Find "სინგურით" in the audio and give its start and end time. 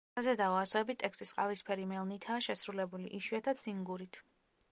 3.67-4.19